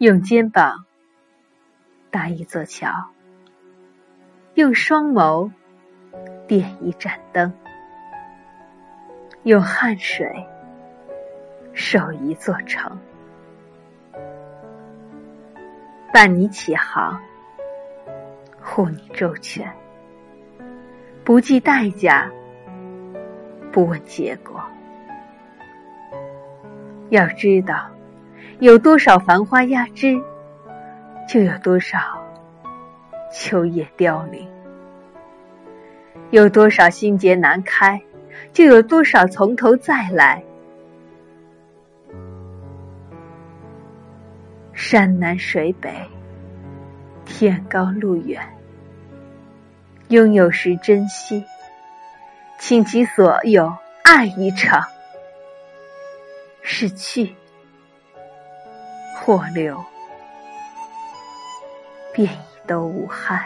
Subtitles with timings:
[0.00, 0.86] 用肩膀
[2.10, 2.88] 搭一座桥，
[4.54, 5.50] 用双眸
[6.48, 7.52] 点一盏灯，
[9.42, 10.26] 用汗水
[11.74, 12.98] 守一座城，
[16.14, 17.20] 伴你起航，
[18.58, 19.70] 护你周全，
[21.22, 22.32] 不计代价，
[23.70, 24.64] 不问结果。
[27.10, 27.89] 要知道。
[28.60, 30.20] 有多少繁花压枝，
[31.26, 31.98] 就有多少
[33.32, 34.46] 秋叶凋零；
[36.28, 37.98] 有多少心结难开，
[38.52, 40.44] 就有多少从头再来。
[44.74, 45.90] 山南水北，
[47.24, 48.42] 天高路远，
[50.08, 51.42] 拥有时珍惜，
[52.58, 54.84] 倾其所有爱一场，
[56.60, 57.34] 逝去。
[59.22, 59.84] 破流，
[62.14, 63.38] 便已都无憾。